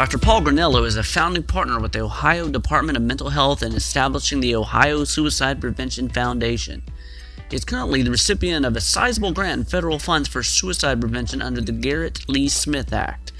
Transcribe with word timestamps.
Dr. 0.00 0.16
Paul 0.16 0.40
Granello 0.40 0.86
is 0.86 0.96
a 0.96 1.02
founding 1.02 1.42
partner 1.42 1.78
with 1.78 1.92
the 1.92 2.00
Ohio 2.00 2.48
Department 2.48 2.96
of 2.96 3.02
Mental 3.02 3.28
Health 3.28 3.62
in 3.62 3.74
establishing 3.74 4.40
the 4.40 4.54
Ohio 4.54 5.04
Suicide 5.04 5.60
Prevention 5.60 6.08
Foundation. 6.08 6.82
He 7.50 7.56
is 7.56 7.66
currently 7.66 8.00
the 8.00 8.10
recipient 8.10 8.64
of 8.64 8.74
a 8.74 8.80
sizable 8.80 9.32
grant 9.32 9.58
in 9.58 9.64
federal 9.66 9.98
funds 9.98 10.26
for 10.26 10.42
suicide 10.42 11.02
prevention 11.02 11.42
under 11.42 11.60
the 11.60 11.72
Garrett 11.72 12.26
Lee 12.30 12.48
Smith 12.48 12.94
Act. 12.94 13.32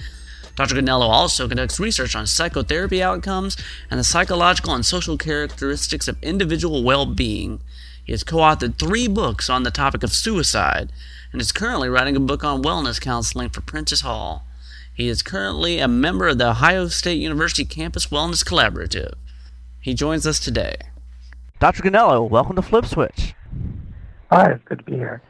Dr. 0.54 0.74
Granello 0.74 1.08
also 1.08 1.48
conducts 1.48 1.80
research 1.80 2.14
on 2.14 2.26
psychotherapy 2.26 3.02
outcomes 3.02 3.56
and 3.90 3.98
the 3.98 4.04
psychological 4.04 4.74
and 4.74 4.84
social 4.84 5.16
characteristics 5.16 6.08
of 6.08 6.22
individual 6.22 6.84
well 6.84 7.06
being. 7.06 7.62
He 8.04 8.12
has 8.12 8.22
co 8.22 8.36
authored 8.36 8.76
three 8.76 9.08
books 9.08 9.48
on 9.48 9.62
the 9.62 9.70
topic 9.70 10.02
of 10.02 10.12
suicide 10.12 10.92
and 11.32 11.40
is 11.40 11.52
currently 11.52 11.88
writing 11.88 12.16
a 12.16 12.20
book 12.20 12.44
on 12.44 12.62
wellness 12.62 13.00
counseling 13.00 13.48
for 13.48 13.62
Prentice 13.62 14.02
Hall. 14.02 14.44
He 15.00 15.08
is 15.08 15.22
currently 15.22 15.78
a 15.78 15.88
member 15.88 16.28
of 16.28 16.36
the 16.36 16.50
Ohio 16.50 16.88
State 16.88 17.22
University 17.22 17.64
Campus 17.64 18.08
Wellness 18.08 18.44
Collaborative. 18.44 19.14
He 19.80 19.94
joins 19.94 20.26
us 20.26 20.38
today. 20.38 20.74
Dr. 21.58 21.82
Granello, 21.82 22.28
welcome 22.28 22.54
to 22.56 22.60
Flip 22.60 22.84
Switch. 22.84 23.32
Hi, 24.30 24.50
it's 24.50 24.64
good 24.66 24.80
to 24.80 24.84
be 24.84 24.96
here. 24.96 25.22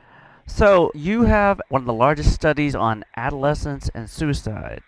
So, 0.44 0.90
you 0.92 1.22
have 1.22 1.60
one 1.68 1.82
of 1.82 1.86
the 1.86 1.92
largest 1.92 2.32
studies 2.32 2.74
on 2.74 3.04
adolescence 3.16 3.88
and 3.94 4.10
suicide. 4.10 4.82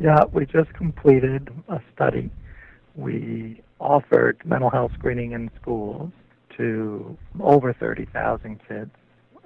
Yeah, 0.00 0.24
we 0.32 0.46
just 0.46 0.72
completed 0.72 1.50
a 1.68 1.82
study. 1.94 2.30
We 2.94 3.60
offered 3.78 4.40
mental 4.46 4.70
health 4.70 4.92
screening 4.94 5.32
in 5.32 5.50
schools 5.60 6.12
to 6.56 7.14
over 7.40 7.74
30,000 7.74 8.58
kids. 8.66 8.90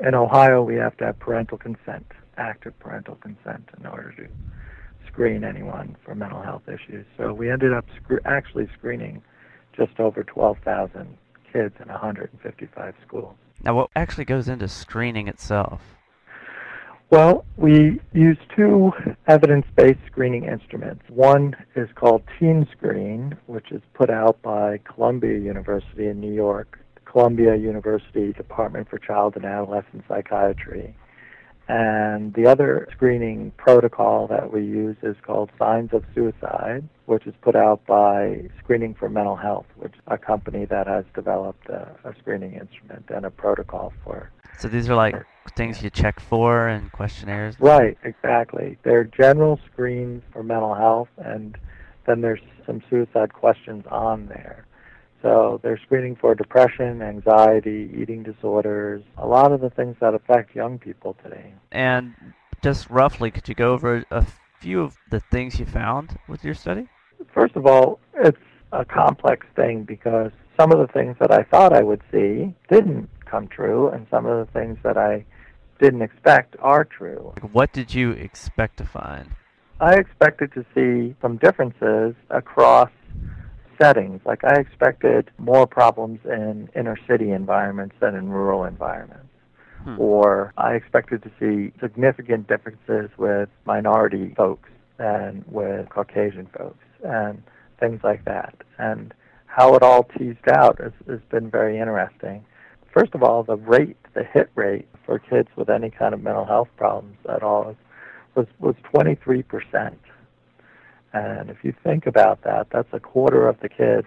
In 0.01 0.15
Ohio, 0.15 0.63
we 0.63 0.77
have 0.77 0.97
to 0.99 1.07
have 1.07 1.19
parental 1.19 1.59
consent 1.59 2.07
active 2.39 2.79
parental 2.79 3.17
consent 3.17 3.69
in 3.79 3.87
order 3.87 4.13
to 4.13 4.29
screen 5.07 5.45
anyone 5.45 5.97
for 6.05 6.15
mental 6.15 6.41
health 6.41 6.63
issues. 6.69 7.05
So 7.17 7.33
we 7.33 7.51
ended 7.51 7.73
up 7.73 7.85
sc- 7.97 8.25
actually 8.25 8.69
screening 8.79 9.23
just 9.77 9.99
over 9.99 10.23
12,000 10.23 11.17
kids 11.53 11.75
in 11.81 11.89
155 11.89 12.95
schools. 13.07 13.35
Now, 13.65 13.75
what 13.75 13.91
actually 13.97 14.25
goes 14.25 14.49
into 14.49 14.69
screening 14.69 15.29
itself? 15.29 15.81
Well, 17.11 17.47
we 17.57 18.01
use 18.13 18.37
two 18.55 18.93
evidence-based 19.27 20.01
screening 20.07 20.45
instruments. 20.45 21.05
One 21.09 21.57
is 21.75 21.89
called 21.95 22.23
Teen 22.39 22.69
Screen, 22.71 23.37
which 23.47 23.73
is 23.73 23.81
put 23.95 24.11
out 24.11 24.41
by 24.43 24.79
Columbia 24.85 25.39
University 25.39 26.07
in 26.07 26.21
New 26.21 26.33
York, 26.33 26.79
Columbia 27.11 27.57
University 27.57 28.33
Department 28.33 28.89
for 28.89 28.99
Child 28.99 29.37
and 29.37 29.45
Adolescent 29.45 30.05
Psychiatry, 30.07 30.95
and 31.69 32.33
the 32.35 32.47
other 32.47 32.89
screening 32.93 33.53
protocol 33.57 34.27
that 34.29 34.53
we 34.53 34.61
use 34.61 34.97
is 35.03 35.17
called 35.23 35.51
Signs 35.59 35.93
of 35.93 36.05
Suicide, 36.15 36.89
which 37.07 37.27
is 37.27 37.35
put 37.43 37.55
out 37.55 37.85
by 37.87 38.49
Screening 38.59 38.95
for 38.95 39.09
Mental 39.09 39.37
Health, 39.37 39.67
which 39.77 39.93
is 39.93 40.01
a 40.07 40.17
company 40.17 40.65
that 40.67 40.87
has 40.87 41.05
developed 41.15 41.69
a, 41.69 41.95
a 42.05 42.15
screening 42.21 42.55
instrument 42.55 43.05
and 43.15 43.27
a 43.27 43.31
protocol 43.31 43.93
for. 44.03 44.31
So 44.59 44.69
these 44.69 44.89
are 44.89 44.95
like 44.95 45.15
things 45.57 45.83
you 45.83 45.91
check 45.91 46.21
for 46.21 46.69
and 46.69 46.91
questionnaires? 46.93 47.55
Right, 47.61 47.97
exactly. 48.03 48.79
They're 48.83 49.05
general 49.05 49.61
screens 49.71 50.23
for 50.33 50.43
mental 50.43 50.75
health, 50.75 51.09
and 51.19 51.57
then 52.07 52.23
there's 52.23 52.41
some 52.67 52.83
suicide 52.89 53.35
questions 53.35 53.85
on 53.91 54.27
there. 54.27 54.67
So 55.23 55.61
they're 55.63 55.81
screening 55.85 56.17
for 56.17 56.35
depression, 56.35 57.03
anxiety, 57.03 57.91
eating 57.97 58.23
disorders, 58.23 59.03
a 59.17 59.27
lot 59.27 59.53
of 59.53 59.61
the 59.61 59.71
things 59.71 59.97
that 60.01 60.15
affect 60.15 60.55
young 60.55 60.79
people 60.79 61.17
today. 61.23 61.55
And 61.73 62.15
just 62.63 62.89
roughly, 62.89 63.31
could 63.31 63.49
you 63.49 63.55
go 63.55 63.73
over 63.73 64.05
a 64.11 64.27
few 64.61 64.81
of 64.81 64.97
the 65.11 65.21
things 65.21 65.59
you 65.59 65.67
found 65.67 66.19
with 66.29 66.45
your 66.45 66.55
study? 66.55 66.89
First 67.35 67.57
of 67.57 67.67
all, 67.67 67.99
it's 68.15 68.39
a 68.73 68.85
complex 68.85 69.47
thing 69.57 69.83
because 69.85 70.31
some 70.59 70.73
of 70.73 70.79
the 70.79 70.93
things 70.93 71.17
that 71.21 71.33
I 71.33 71.43
thought 71.45 71.73
I 71.73 71.83
would 71.83 72.03
see 72.13 72.55
didn't 72.69 73.09
come 73.25 73.49
true, 73.49 73.89
and 73.89 74.07
some 74.11 74.27
of 74.27 74.47
the 74.47 74.53
things 74.53 74.79
that 74.83 74.97
I 74.97 75.25
didn't 75.81 76.03
expect 76.03 76.57
are 76.61 76.85
true. 76.85 77.33
What 77.53 77.73
did 77.73 77.95
you 77.95 78.13
expect 78.13 78.79
to 78.79 78.85
find? 78.85 79.31
I 79.81 79.95
expected 79.95 80.53
to 80.55 80.65
see 80.75 81.15
some 81.23 81.37
differences 81.37 82.15
across 82.31 82.91
settings. 83.81 84.21
Like 84.25 84.45
I 84.45 84.59
expected 84.59 85.31
more 85.39 85.67
problems 85.67 86.21
in 86.25 86.69
inner 86.75 86.97
city 87.09 87.31
environments 87.31 87.97
than 88.01 88.15
in 88.15 88.29
rural 88.29 88.65
environments. 88.65 89.27
Hmm. 89.85 89.97
Or 89.99 90.53
I 90.57 90.75
expected 90.75 91.23
to 91.23 91.31
see 91.39 91.73
significant 91.81 92.49
differences 92.49 93.11
with 93.17 93.49
minority 93.65 94.35
folks 94.37 94.71
than 94.99 95.45
with 95.49 95.89
Caucasian 95.91 96.49
folks 96.57 96.85
and 97.05 97.43
things 97.79 98.01
like 98.03 98.25
that. 98.25 98.55
And 98.79 99.15
how 99.47 99.75
it 99.75 99.83
all 99.83 100.05
teased 100.05 100.49
out 100.49 100.81
has, 100.81 100.93
has 101.09 101.21
been 101.31 101.51
very 101.51 101.79
interesting. 101.79 102.45
First 102.93 103.15
of 103.15 103.23
all, 103.23 103.45
the 103.45 103.57
rate, 103.57 103.97
the 104.15 104.25
hit 104.25 104.51
rate 104.55 104.89
for 105.07 105.19
kids 105.19 105.49
with 105.57 105.71
any 105.71 105.91
kind 105.91 106.15
of 106.15 106.23
mental 106.23 106.45
health 106.45 106.69
problems 106.77 107.17
at 107.29 107.43
all 107.43 107.77
was 108.35 108.47
was 108.61 108.75
23 108.93 109.43
percent 109.43 109.99
and 111.13 111.51
if 111.51 111.59
you 111.63 111.75
think 111.83 112.07
about 112.07 112.43
that, 112.43 112.69
that's 112.71 112.93
a 112.93 113.01
quarter 113.01 113.49
of 113.49 113.59
the 113.61 113.69
kids 113.69 114.07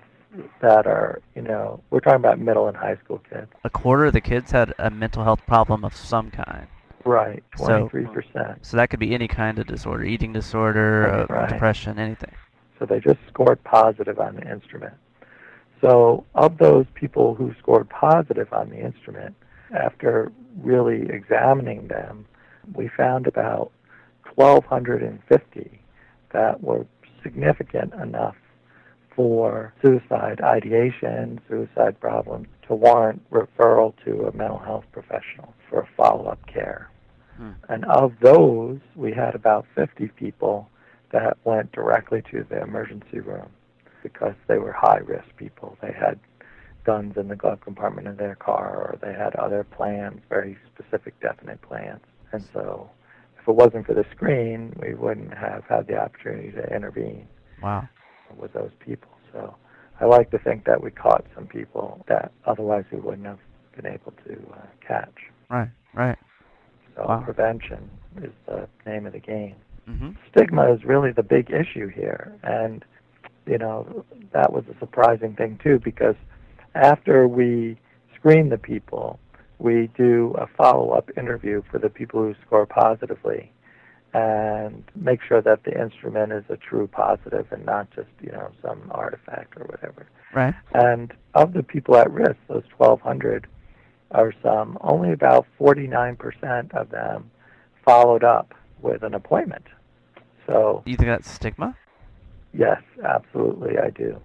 that 0.61 0.87
are, 0.87 1.21
you 1.35 1.41
know, 1.41 1.81
we're 1.89 1.99
talking 1.99 2.15
about 2.15 2.39
middle 2.39 2.67
and 2.67 2.77
high 2.77 2.97
school 3.03 3.21
kids. 3.29 3.47
A 3.63 3.69
quarter 3.69 4.05
of 4.05 4.13
the 4.13 4.21
kids 4.21 4.51
had 4.51 4.73
a 4.79 4.89
mental 4.89 5.23
health 5.23 5.45
problem 5.45 5.83
of 5.83 5.95
some 5.95 6.31
kind. 6.31 6.67
Right, 7.03 7.43
23%. 7.57 8.33
So, 8.33 8.55
so 8.61 8.77
that 8.77 8.89
could 8.89 8.99
be 8.99 9.13
any 9.13 9.27
kind 9.27 9.57
of 9.59 9.67
disorder, 9.67 10.03
eating 10.03 10.33
disorder, 10.33 11.07
uh, 11.09 11.33
right. 11.33 11.49
depression, 11.49 11.97
anything. 11.97 12.33
So 12.77 12.85
they 12.85 12.99
just 12.99 13.19
scored 13.27 13.63
positive 13.63 14.19
on 14.19 14.35
the 14.35 14.49
instrument. 14.49 14.93
So 15.81 16.25
of 16.35 16.59
those 16.59 16.85
people 16.93 17.33
who 17.33 17.53
scored 17.59 17.89
positive 17.89 18.53
on 18.53 18.69
the 18.69 18.79
instrument, 18.79 19.35
after 19.75 20.31
really 20.57 21.09
examining 21.09 21.87
them, 21.87 22.25
we 22.73 22.87
found 22.95 23.25
about 23.25 23.71
1,250 24.35 25.70
that 26.33 26.61
were 26.61 26.85
significant 27.23 27.93
enough 27.93 28.35
for 29.15 29.73
suicide 29.81 30.41
ideation, 30.41 31.39
suicide 31.49 31.99
problems, 31.99 32.47
to 32.67 32.75
warrant 32.75 33.21
referral 33.29 33.93
to 34.05 34.27
a 34.27 34.35
mental 34.35 34.59
health 34.59 34.85
professional 34.91 35.53
for 35.69 35.87
follow-up 35.97 36.39
care. 36.47 36.89
Hmm. 37.37 37.51
And 37.69 37.85
of 37.85 38.13
those, 38.21 38.79
we 38.95 39.11
had 39.11 39.35
about 39.35 39.65
50 39.75 40.07
people 40.09 40.69
that 41.11 41.37
went 41.43 41.71
directly 41.71 42.21
to 42.31 42.45
the 42.49 42.61
emergency 42.61 43.19
room 43.19 43.49
because 44.01 44.33
they 44.47 44.57
were 44.57 44.71
high-risk 44.71 45.35
people. 45.37 45.77
They 45.81 45.91
had 45.91 46.19
guns 46.83 47.17
in 47.17 47.27
the 47.27 47.35
glove 47.35 47.61
compartment 47.61 48.07
of 48.07 48.17
their 48.17 48.35
car, 48.35 48.75
or 48.75 48.97
they 49.01 49.13
had 49.13 49.35
other 49.35 49.63
plans, 49.63 50.21
very 50.29 50.57
specific, 50.73 51.19
definite 51.19 51.61
plans. 51.61 52.01
And 52.31 52.43
so 52.53 52.89
if 53.41 53.47
it 53.47 53.55
wasn't 53.55 53.87
for 53.87 53.93
the 53.93 54.05
screen, 54.11 54.73
we 54.81 54.93
wouldn't 54.93 55.33
have 55.33 55.63
had 55.67 55.87
the 55.87 55.97
opportunity 55.97 56.51
to 56.51 56.75
intervene. 56.75 57.27
Wow. 57.61 57.87
With 58.37 58.53
those 58.53 58.71
people. 58.79 59.09
So 59.33 59.55
I 59.99 60.05
like 60.05 60.31
to 60.31 60.39
think 60.39 60.65
that 60.65 60.81
we 60.81 60.91
caught 60.91 61.25
some 61.35 61.47
people 61.47 62.03
that 62.07 62.31
otherwise 62.45 62.85
we 62.91 62.99
wouldn't 62.99 63.27
have 63.27 63.39
been 63.75 63.85
able 63.85 64.13
to 64.25 64.33
uh, 64.53 64.65
catch. 64.85 65.13
Right, 65.49 65.69
right. 65.93 66.17
So 66.95 67.05
wow. 67.07 67.21
prevention 67.23 67.89
is 68.21 68.31
the 68.45 68.67
name 68.85 69.05
of 69.05 69.13
the 69.13 69.19
game. 69.19 69.55
Mm-hmm. 69.89 70.11
Stigma 70.31 70.73
is 70.73 70.83
really 70.85 71.11
the 71.11 71.23
big 71.23 71.51
issue 71.51 71.87
here. 71.87 72.37
And, 72.43 72.85
you 73.45 73.57
know, 73.57 74.05
that 74.33 74.53
was 74.53 74.63
a 74.73 74.79
surprising 74.79 75.35
thing, 75.35 75.59
too, 75.63 75.79
because 75.83 76.15
after 76.75 77.27
we 77.27 77.77
screened 78.15 78.51
the 78.51 78.57
people, 78.57 79.19
we 79.61 79.89
do 79.95 80.33
a 80.39 80.47
follow-up 80.47 81.11
interview 81.17 81.61
for 81.69 81.77
the 81.77 81.89
people 81.89 82.21
who 82.21 82.33
score 82.45 82.65
positively 82.65 83.51
and 84.13 84.83
make 84.95 85.19
sure 85.21 85.39
that 85.41 85.63
the 85.63 85.79
instrument 85.79 86.31
is 86.33 86.43
a 86.49 86.57
true 86.57 86.87
positive 86.87 87.45
and 87.51 87.63
not 87.65 87.89
just, 87.91 88.09
you 88.21 88.31
know, 88.31 88.49
some 88.61 88.89
artifact 88.89 89.55
or 89.55 89.65
whatever. 89.65 90.07
Right. 90.33 90.55
And 90.73 91.13
of 91.35 91.53
the 91.53 91.61
people 91.61 91.95
at 91.95 92.11
risk, 92.11 92.37
those 92.47 92.63
1,200 92.77 93.47
or 94.09 94.33
some, 94.41 94.77
only 94.81 95.13
about 95.13 95.45
49% 95.59 96.73
of 96.73 96.89
them 96.89 97.29
followed 97.85 98.23
up 98.23 98.53
with 98.81 99.03
an 99.03 99.13
appointment. 99.13 99.65
So. 100.47 100.81
You 100.85 100.97
think 100.97 101.09
that's 101.09 101.29
stigma? 101.29 101.77
Yes, 102.51 102.81
absolutely, 103.05 103.77
I 103.77 103.91
do. 103.91 104.19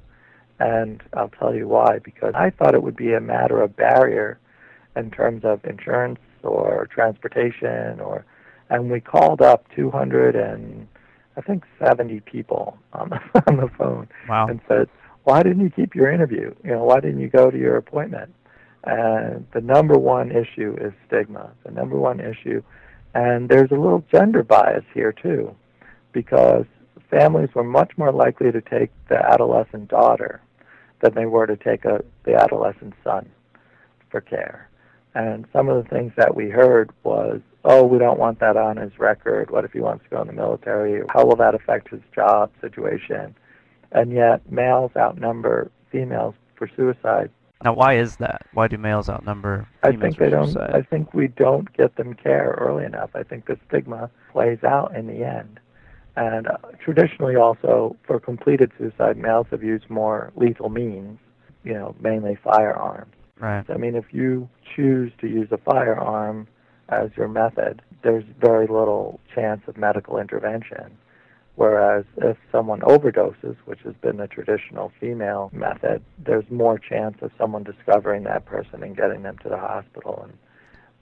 And 0.59 1.03
I'll 1.13 1.29
tell 1.29 1.55
you 1.55 1.69
why, 1.69 1.99
because 2.03 2.33
I 2.35 2.51
thought 2.51 2.75
it 2.75 2.83
would 2.83 2.97
be 2.97 3.13
a 3.13 3.21
matter 3.21 3.61
of 3.61 3.77
barrier 3.77 4.39
in 4.97 5.11
terms 5.11 5.45
of 5.45 5.65
insurance 5.65 6.19
or 6.43 6.89
transportation 6.93 8.01
or 8.01 8.25
and 8.69 8.91
we 8.91 9.01
called 9.01 9.41
up 9.41 9.65
200 9.77 10.35
and 10.35 10.89
I 11.37 11.41
think 11.41 11.65
70 11.79 12.21
people 12.21 12.79
on 12.93 13.11
the, 13.11 13.43
on 13.47 13.59
the 13.59 13.69
phone 13.77 14.09
wow. 14.29 14.49
and 14.49 14.61
said, 14.67 14.89
"Why 15.25 15.43
didn't 15.43 15.63
you 15.63 15.71
keep 15.71 15.95
your 15.95 16.11
interview? 16.11 16.55
You 16.65 16.73
know, 16.73 16.85
why 16.85 17.01
didn't 17.01 17.21
you 17.21 17.29
go 17.29 17.51
to 17.51 17.59
your 17.59 17.77
appointment?" 17.77 18.35
And 18.85 19.47
the 19.53 19.61
number 19.61 19.99
one 19.99 20.31
issue 20.31 20.77
is 20.81 20.93
stigma. 21.07 21.53
The 21.65 21.73
number 21.73 21.97
one 21.97 22.21
issue, 22.21 22.63
and 23.15 23.49
there's 23.49 23.71
a 23.71 23.75
little 23.75 24.05
gender 24.11 24.43
bias 24.43 24.85
here 24.95 25.13
too, 25.13 25.55
because 26.13 26.65
families 27.11 27.51
were 27.55 27.65
much 27.65 27.93
more 27.97 28.13
likely 28.13 28.51
to 28.53 28.61
take 28.61 28.91
the 29.09 29.17
adolescent 29.17 29.89
daughter 29.89 30.41
than 31.01 31.15
they 31.15 31.27
were 31.27 31.47
to 31.47 31.57
take 31.57 31.85
a, 31.85 32.03
the 32.25 32.35
adolescent 32.35 32.95
son 33.05 33.29
for 34.11 34.21
care. 34.21 34.69
And 35.17 35.47
some 35.51 35.71
of 35.71 35.83
the 35.83 35.89
things 35.89 36.13
that 36.19 36.37
we 36.37 36.51
heard 36.51 36.91
was, 37.03 37.41
oh, 37.65 37.87
we 37.87 37.99
don't 37.99 38.19
want 38.19 38.39
that 38.41 38.59
on 38.59 38.77
his 38.77 38.99
record. 38.99 39.51
What 39.51 39.65
if 39.65 39.73
he 39.73 39.81
wants 39.81 40.05
to 40.05 40.11
go 40.11 40.21
in 40.21 40.27
the 40.27 40.35
military? 40.35 41.03
How 41.09 41.25
will 41.25 41.37
that 41.37 41.55
affect 41.55 41.89
his 41.89 42.03
job 42.15 42.51
situation? 42.61 43.35
And 43.93 44.13
yet, 44.13 44.53
males 44.53 44.91
outnumber 44.95 45.71
females 45.91 46.35
for 46.55 46.69
suicide. 46.77 47.31
Now, 47.65 47.73
why 47.73 47.95
is 47.97 48.17
that? 48.17 48.43
Why 48.53 48.69
do 48.69 48.77
males 48.77 49.09
outnumber 49.09 49.67
females 49.83 49.97
I 49.97 50.03
think 50.03 50.17
for 50.19 50.25
they 50.25 50.31
don't. 50.31 50.47
suicide? 50.49 50.75
I 50.75 50.83
think 50.83 51.15
we 51.15 51.29
don't 51.29 51.75
get 51.75 51.97
them 51.97 52.13
care 52.13 52.55
early 52.59 52.85
enough. 52.85 53.09
I 53.15 53.23
think 53.23 53.47
the 53.47 53.59
stigma 53.69 54.11
plays 54.31 54.63
out 54.65 54.95
in 54.95 55.07
the 55.07 55.25
end. 55.25 55.61
And 56.17 56.47
uh, 56.47 56.59
traditionally, 56.85 57.37
also 57.37 57.97
for 58.07 58.21
completed 58.21 58.71
suicide, 58.77 59.17
males 59.17 59.47
have 59.51 59.63
used 59.63 59.89
more 59.89 60.31
lethal 60.37 60.69
means. 60.69 61.19
You 61.65 61.73
know, 61.73 61.97
mainly 62.01 62.37
firearms. 62.45 63.16
Right. 63.39 63.65
I 63.69 63.77
mean, 63.77 63.95
if 63.95 64.07
you 64.13 64.49
choose 64.75 65.13
to 65.21 65.27
use 65.27 65.49
a 65.51 65.59
firearm 65.59 66.49
as 66.89 67.11
your 67.17 67.29
method, 67.29 67.83
there's 68.03 68.25
very 68.41 68.67
little 68.67 69.21
chance 69.35 69.63
of 69.67 69.77
medical 69.77 70.19
intervention. 70.19 70.97
Whereas 71.57 72.05
if 72.19 72.37
someone 72.53 72.81
overdoses, 72.81 73.57
which 73.65 73.81
has 73.81 73.95
been 74.03 74.19
the 74.19 74.27
traditional 74.27 74.93
female 75.01 75.51
method, 75.55 76.03
there's 76.19 76.45
more 76.51 76.79
chance 76.79 77.17
of 77.23 77.31
someone 77.39 77.63
discovering 77.63 78.25
that 78.25 78.45
person 78.45 78.83
and 78.83 78.95
getting 78.95 79.23
them 79.23 79.39
to 79.39 79.49
the 79.49 79.57
hospital 79.57 80.21
and 80.23 80.37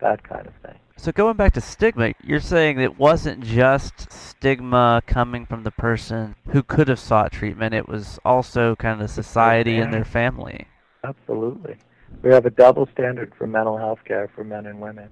that 0.01 0.23
kind 0.23 0.47
of 0.47 0.55
thing. 0.63 0.79
So 0.97 1.11
going 1.11 1.37
back 1.37 1.55
to 1.55 1.61
stigma, 1.61 2.15
you're 2.23 2.39
saying 2.39 2.81
it 2.81 2.99
wasn't 2.99 3.43
just 3.43 4.13
stigma 4.13 5.03
coming 5.07 5.45
from 5.45 5.65
the 5.65 5.73
person 5.73 6.37
who 6.49 6.63
could 6.63 6.87
have 6.87 7.01
sought 7.01 7.33
treatment. 7.33 7.75
It 7.75 7.89
was 7.89 8.21
also 8.25 8.77
kind 8.77 9.03
of 9.03 9.11
society 9.11 9.79
and 9.79 9.93
their 9.93 10.05
family. 10.05 10.69
Absolutely. 11.03 11.77
We 12.23 12.31
have 12.31 12.47
a 12.47 12.51
double 12.51 12.89
standard 12.93 13.33
for 13.37 13.47
mental 13.47 13.77
health 13.77 14.01
care 14.05 14.31
for 14.35 14.45
men 14.45 14.67
and 14.67 14.81
women. 14.81 15.11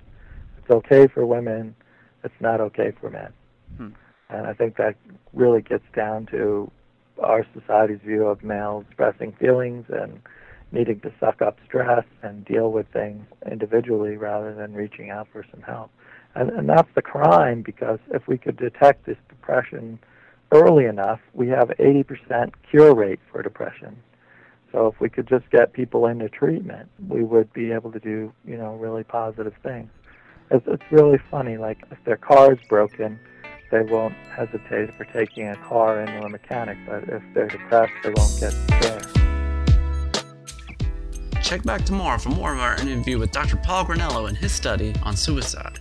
It's 0.58 0.70
okay 0.70 1.08
for 1.08 1.26
women, 1.26 1.74
it's 2.24 2.40
not 2.40 2.60
okay 2.60 2.92
for 3.00 3.10
men. 3.10 3.32
Hmm. 3.76 3.88
And 4.30 4.46
I 4.46 4.54
think 4.54 4.76
that 4.76 4.94
really 5.32 5.60
gets 5.60 5.84
down 5.94 6.26
to 6.26 6.70
our 7.22 7.46
society's 7.54 8.00
view 8.04 8.26
of 8.26 8.42
males 8.42 8.84
expressing 8.88 9.32
feelings 9.32 9.84
and 9.88 10.20
needing 10.72 11.00
to 11.00 11.12
suck 11.20 11.42
up 11.42 11.58
stress 11.66 12.04
and 12.22 12.44
deal 12.44 12.72
with 12.72 12.86
things 12.92 13.26
individually 13.50 14.16
rather 14.16 14.54
than 14.54 14.72
reaching 14.72 15.10
out 15.10 15.28
for 15.32 15.44
some 15.50 15.60
help. 15.62 15.90
And, 16.34 16.50
and 16.50 16.68
that's 16.68 16.88
the 16.94 17.02
crime 17.02 17.62
because 17.62 17.98
if 18.10 18.26
we 18.26 18.38
could 18.38 18.56
detect 18.56 19.04
this 19.04 19.18
depression 19.28 19.98
early 20.50 20.86
enough, 20.86 21.20
we 21.34 21.48
have 21.48 21.68
80% 21.68 22.52
cure 22.70 22.94
rate 22.94 23.20
for 23.30 23.42
depression. 23.42 23.96
So 24.72 24.86
if 24.86 24.98
we 25.00 25.10
could 25.10 25.28
just 25.28 25.48
get 25.50 25.74
people 25.74 26.06
into 26.06 26.28
treatment, 26.30 26.88
we 27.08 27.22
would 27.22 27.52
be 27.52 27.72
able 27.72 27.92
to 27.92 28.00
do, 28.00 28.32
you 28.46 28.56
know, 28.56 28.74
really 28.74 29.04
positive 29.04 29.52
things. 29.62 29.90
It's, 30.50 30.66
it's 30.66 30.82
really 30.90 31.18
funny. 31.30 31.58
Like 31.58 31.84
if 31.90 31.98
their 32.04 32.16
car 32.16 32.54
is 32.54 32.58
broken, 32.68 33.20
they 33.70 33.82
won't 33.82 34.14
hesitate 34.34 34.94
for 34.96 35.04
taking 35.04 35.48
a 35.48 35.56
car 35.56 36.00
into 36.00 36.24
a 36.24 36.28
mechanic. 36.28 36.78
But 36.86 37.04
if 37.04 37.22
they're 37.34 37.48
depressed, 37.48 37.92
they 38.02 38.12
won't 38.16 38.40
get 38.40 38.54
there. 38.80 39.00
Check 41.42 41.64
back 41.64 41.84
tomorrow 41.84 42.18
for 42.18 42.30
more 42.30 42.54
of 42.54 42.60
our 42.60 42.80
interview 42.80 43.18
with 43.18 43.30
Dr. 43.30 43.56
Paul 43.56 43.84
Granello 43.84 44.28
and 44.28 44.36
his 44.36 44.52
study 44.52 44.94
on 45.02 45.16
suicide. 45.16 45.80